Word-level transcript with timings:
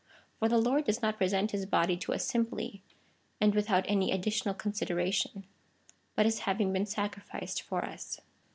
For 0.39 0.49
the 0.49 0.57
Lord 0.57 0.85
does 0.85 1.03
not 1.03 1.19
present 1.19 1.51
his 1.51 1.67
body 1.67 1.95
to 1.97 2.11
us 2.13 2.25
simply, 2.25 2.81
and 3.39 3.53
without 3.53 3.85
any 3.87 4.11
additional 4.11 4.55
considera 4.55 5.13
tion, 5.13 5.45
but 6.15 6.25
as 6.25 6.39
having 6.39 6.73
been 6.73 6.87
sacrificed 6.87 7.61
for 7.61 7.85
us. 7.85 8.19